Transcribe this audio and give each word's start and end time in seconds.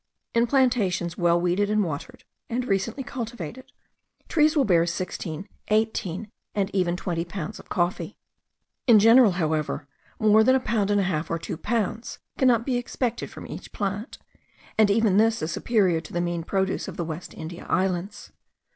In 0.33 0.47
plantations 0.47 1.15
well 1.15 1.39
weeded 1.39 1.69
and 1.69 1.83
watered, 1.83 2.23
and 2.49 2.65
recently 2.65 3.03
cultivated, 3.03 3.71
trees 4.27 4.55
will 4.55 4.65
bear 4.65 4.87
sixteen, 4.87 5.47
eighteen, 5.67 6.31
and 6.55 6.73
even 6.73 6.97
twenty 6.97 7.23
pounds 7.23 7.59
of 7.59 7.69
coffee. 7.69 8.17
In 8.87 8.97
general, 8.97 9.33
however, 9.33 9.87
more 10.17 10.43
than 10.43 10.55
a 10.55 10.59
pound 10.59 10.89
and 10.89 10.99
a 10.99 11.03
half 11.03 11.29
or 11.29 11.37
two 11.37 11.55
pounds 11.55 12.17
cannot 12.39 12.65
be 12.65 12.77
expected 12.77 13.29
from 13.29 13.45
each 13.45 13.71
plant; 13.73 14.17
and 14.75 14.89
even 14.89 15.17
this 15.17 15.39
is 15.43 15.51
superior 15.51 16.01
to 16.01 16.13
the 16.13 16.19
mean 16.21 16.41
produce 16.43 16.87
of 16.87 16.97
the 16.97 17.05
West 17.05 17.35
India 17.35 17.67
Islands. 17.69 18.31